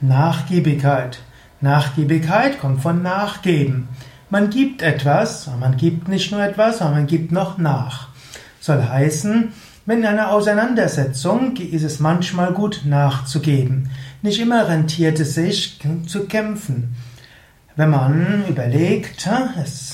Nachgiebigkeit. 0.00 1.20
Nachgiebigkeit 1.60 2.58
kommt 2.58 2.82
von 2.82 3.02
Nachgeben. 3.02 3.86
Man 4.30 4.50
gibt 4.50 4.82
etwas, 4.82 5.48
man 5.60 5.76
gibt 5.76 6.08
nicht 6.08 6.32
nur 6.32 6.42
etwas, 6.42 6.78
sondern 6.78 6.96
man 6.96 7.06
gibt 7.06 7.30
noch 7.30 7.56
nach. 7.56 8.08
Soll 8.58 8.82
heißen, 8.82 9.52
wenn 9.86 10.00
in 10.00 10.06
einer 10.06 10.32
Auseinandersetzung 10.32 11.56
ist 11.56 11.84
es 11.84 12.00
manchmal 12.00 12.52
gut 12.52 12.82
nachzugeben. 12.84 13.88
Nicht 14.20 14.40
immer 14.40 14.68
rentiert 14.68 15.20
es 15.20 15.34
sich 15.34 15.78
zu 16.06 16.26
kämpfen. 16.26 16.96
Wenn 17.76 17.90
man 17.90 18.44
überlegt, 18.48 19.28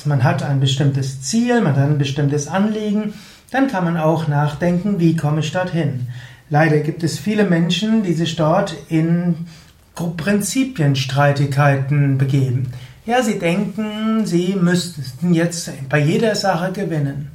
man 0.06 0.24
hat 0.24 0.42
ein 0.42 0.60
bestimmtes 0.60 1.20
Ziel, 1.20 1.60
man 1.60 1.76
hat 1.76 1.90
ein 1.90 1.98
bestimmtes 1.98 2.48
Anliegen, 2.48 3.12
dann 3.50 3.68
kann 3.68 3.84
man 3.84 3.98
auch 3.98 4.28
nachdenken, 4.28 4.98
wie 4.98 5.14
komme 5.14 5.40
ich 5.40 5.52
dorthin. 5.52 6.06
Leider 6.48 6.78
gibt 6.78 7.02
es 7.02 7.18
viele 7.18 7.44
Menschen, 7.44 8.02
die 8.02 8.14
sich 8.14 8.34
dort 8.36 8.74
in 8.88 9.46
Prinzipienstreitigkeiten 9.94 12.16
begeben. 12.16 12.72
Ja, 13.04 13.22
sie 13.22 13.38
denken, 13.38 14.24
sie 14.24 14.56
müssten 14.58 15.34
jetzt 15.34 15.70
bei 15.88 15.98
jeder 15.98 16.34
Sache 16.34 16.72
gewinnen. 16.72 17.30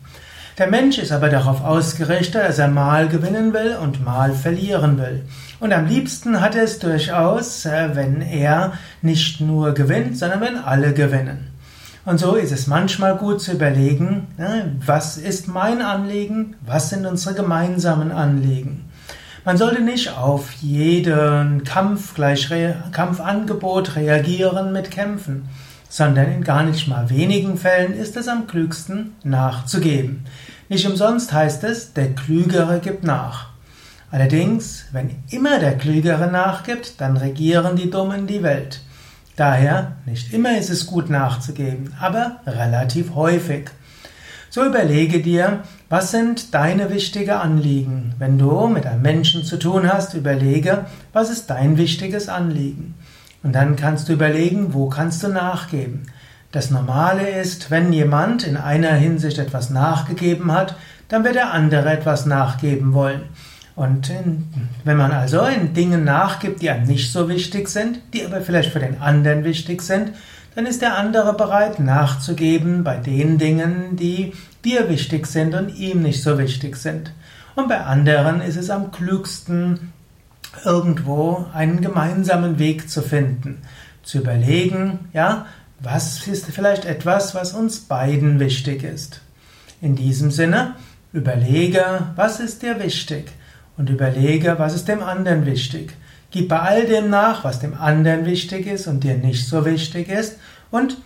Der 0.58 0.66
Mensch 0.66 0.98
ist 0.98 1.12
aber 1.12 1.30
darauf 1.30 1.64
ausgerichtet, 1.64 2.42
dass 2.44 2.58
er 2.58 2.68
mal 2.68 3.08
gewinnen 3.08 3.54
will 3.54 3.76
und 3.80 4.04
mal 4.04 4.34
verlieren 4.34 4.98
will. 4.98 5.22
Und 5.60 5.72
am 5.72 5.86
liebsten 5.86 6.42
hat 6.42 6.56
er 6.56 6.64
es 6.64 6.80
durchaus, 6.80 7.66
äh, 7.68 7.90
wenn 7.94 8.24
er 8.24 8.74
nicht 9.04 9.40
nur 9.40 9.74
gewinnt, 9.76 10.18
sondern 10.18 10.42
wenn 10.42 10.58
alle 10.58 10.94
gewinnen. 10.94 11.52
Und 12.06 12.20
so 12.20 12.34
ist 12.34 12.52
es 12.52 12.66
manchmal 12.66 13.18
gut 13.18 13.40
zu 13.40 13.52
überlegen, 13.52 14.28
ne, 14.38 14.76
was 14.84 15.18
ist 15.18 15.48
mein 15.48 15.84
Anliegen, 15.84 16.56
was 16.66 16.90
sind 16.90 17.06
unsere 17.06 17.36
gemeinsamen 17.36 18.12
Anliegen. 18.12 18.86
Man 19.46 19.58
sollte 19.58 19.84
nicht 19.84 20.18
auf 20.18 20.54
jeden 20.54 21.66
Kampf 21.66 22.16
gleich 22.16 22.52
Kampfangebot 22.92 23.96
reagieren 23.96 24.74
mit 24.74 24.90
Kämpfen 24.90 25.48
sondern 25.90 26.32
in 26.32 26.44
gar 26.44 26.64
nicht 26.64 26.88
mal 26.88 27.10
wenigen 27.10 27.58
Fällen 27.58 27.94
ist 27.94 28.18
es 28.18 28.28
am 28.28 28.48
klügsten 28.48 29.16
nachzugeben. 29.24 30.26
Nicht 30.70 30.86
umsonst 30.86 31.32
heißt 31.32 31.64
es, 31.64 31.94
der 31.94 32.14
Klügere 32.14 32.80
gibt 32.80 33.04
nach. 33.04 33.50
Allerdings, 34.12 34.86
wenn 34.92 35.12
immer 35.30 35.60
der 35.60 35.78
Klügere 35.78 36.32
nachgibt, 36.32 37.00
dann 37.02 37.18
regieren 37.18 37.76
die 37.76 37.90
Dummen 37.90 38.28
die 38.28 38.44
Welt. 38.44 38.82
Daher, 39.36 39.98
nicht 40.06 40.34
immer 40.34 40.58
ist 40.58 40.70
es 40.70 40.88
gut 40.88 41.10
nachzugeben, 41.10 41.94
aber 42.00 42.38
relativ 42.46 43.16
häufig. 43.16 43.70
So 44.50 44.66
überlege 44.66 45.22
dir, 45.22 45.64
was 45.90 46.12
sind 46.12 46.54
deine 46.54 46.90
wichtigen 46.90 47.32
Anliegen? 47.32 48.16
Wenn 48.18 48.38
du 48.38 48.68
mit 48.68 48.86
einem 48.86 49.02
Menschen 49.02 49.44
zu 49.44 49.58
tun 49.60 49.92
hast, 49.92 50.14
überlege, 50.14 50.86
was 51.14 51.30
ist 51.30 51.50
dein 51.50 51.78
wichtiges 51.78 52.30
Anliegen? 52.30 52.96
Und 53.44 53.54
dann 53.54 53.76
kannst 53.76 54.10
du 54.10 54.14
überlegen, 54.14 54.74
wo 54.74 54.90
kannst 54.90 55.24
du 55.24 55.30
nachgeben. 55.30 56.08
Das 56.52 56.72
Normale 56.72 57.30
ist, 57.30 57.72
wenn 57.72 57.94
jemand 57.94 58.44
in 58.44 58.58
einer 58.58 58.94
Hinsicht 58.94 59.38
etwas 59.38 59.70
nachgegeben 59.70 60.52
hat, 60.52 60.76
dann 61.10 61.24
wird 61.24 61.36
der 61.36 61.54
andere 61.54 61.92
etwas 61.92 62.26
nachgeben 62.26 62.94
wollen. 62.94 63.24
Und 63.76 64.12
wenn 64.86 64.98
man 64.98 65.12
also 65.12 65.42
in 65.46 65.74
Dingen 65.74 66.04
nachgibt, 66.04 66.64
die 66.64 66.70
einem 66.72 66.88
nicht 66.88 67.12
so 67.12 67.30
wichtig 67.30 67.70
sind, 67.70 68.00
die 68.14 68.26
aber 68.26 68.42
vielleicht 68.42 68.72
für 68.72 68.80
den 68.80 69.00
anderen 69.02 69.44
wichtig 69.44 69.84
sind, 69.84 70.14
dann 70.56 70.66
ist 70.66 70.82
der 70.82 70.98
andere 70.98 71.34
bereit 71.36 71.80
nachzugeben 71.80 72.84
bei 72.84 72.98
den 72.98 73.38
Dingen, 73.38 73.96
die 73.96 74.34
dir 74.66 74.90
wichtig 74.90 75.28
sind 75.28 75.54
und 75.54 75.70
ihm 75.78 76.02
nicht 76.02 76.24
so 76.24 76.40
wichtig 76.40 76.76
sind. 76.76 77.14
Und 77.56 77.68
bei 77.68 77.82
anderen 77.82 78.42
ist 78.42 78.58
es 78.58 78.72
am 78.72 78.92
klügsten, 78.92 79.94
irgendwo 80.66 81.46
einen 81.54 81.82
gemeinsamen 81.82 82.60
Weg 82.60 82.90
zu 82.90 83.02
finden, 83.02 83.62
zu 84.04 84.20
überlegen, 84.20 85.10
ja, 85.14 85.46
was 85.80 86.28
ist 86.28 86.48
vielleicht 86.48 86.86
etwas, 86.86 87.36
was 87.36 87.54
uns 87.54 87.82
beiden 87.82 88.40
wichtig 88.40 88.84
ist. 88.84 89.22
In 89.82 89.96
diesem 89.96 90.32
Sinne, 90.32 90.76
überlege, 91.14 91.84
was 92.16 92.40
ist 92.40 92.64
dir 92.64 92.80
wichtig 92.82 93.32
und 93.78 93.90
überlege, 93.90 94.56
was 94.58 94.74
ist 94.74 94.88
dem 94.88 95.04
anderen 95.04 95.46
wichtig. 95.46 95.94
Gib 96.32 96.50
bei 96.50 96.60
all 96.60 96.86
dem 96.86 97.10
nach, 97.10 97.44
was 97.44 97.60
dem 97.60 97.76
anderen 97.76 98.26
wichtig 98.26 98.66
ist 98.66 98.88
und 98.88 99.04
dir 99.04 99.16
nicht 99.16 99.48
so 99.48 99.66
wichtig 99.66 100.10
ist 100.10 100.38
und 100.72 100.98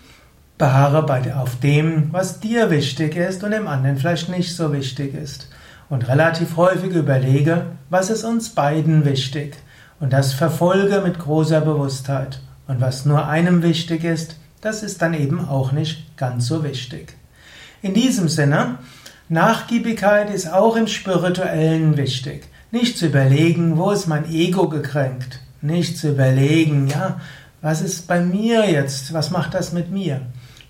beharre 0.58 1.04
bei, 1.04 1.36
auf 1.36 1.60
dem, 1.60 2.14
was 2.14 2.40
dir 2.40 2.70
wichtig 2.70 3.16
ist 3.16 3.44
und 3.44 3.52
dem 3.52 3.68
anderen 3.68 3.98
vielleicht 3.98 4.30
nicht 4.30 4.56
so 4.56 4.72
wichtig 4.72 5.14
ist 5.14 5.48
und 5.92 6.08
relativ 6.08 6.56
häufig 6.56 6.94
überlege, 6.94 7.66
was 7.90 8.10
ist 8.10 8.24
uns 8.24 8.50
beiden 8.50 9.04
wichtig 9.04 9.58
und 10.00 10.14
das 10.14 10.34
verfolge 10.34 11.02
mit 11.02 11.20
großer 11.20 11.60
Bewusstheit. 11.62 12.40
Und 12.68 12.80
was 12.80 13.06
nur 13.06 13.28
einem 13.28 13.62
wichtig 13.62 14.06
ist, 14.06 14.38
das 14.62 14.84
ist 14.84 15.02
dann 15.02 15.14
eben 15.14 15.48
auch 15.48 15.74
nicht 15.74 16.16
ganz 16.16 16.48
so 16.48 16.64
wichtig. 16.64 17.18
In 17.82 17.94
diesem 17.94 18.30
Sinne, 18.30 18.78
Nachgiebigkeit 19.28 20.30
ist 20.30 20.52
auch 20.52 20.78
im 20.78 20.88
Spirituellen 20.88 21.98
wichtig. 21.98 22.48
Nicht 22.72 22.98
zu 22.98 23.08
überlegen, 23.08 23.78
wo 23.78 23.92
ist 23.92 24.08
mein 24.08 24.32
Ego 24.32 24.70
gekränkt. 24.70 25.42
Nicht 25.62 25.98
zu 25.98 26.12
überlegen, 26.12 26.88
ja, 26.88 27.20
was 27.62 27.82
ist 27.82 28.08
bei 28.08 28.22
mir 28.22 28.70
jetzt, 28.72 29.14
was 29.14 29.30
macht 29.30 29.54
das 29.54 29.74
mit 29.74 29.92
mir? 29.92 30.22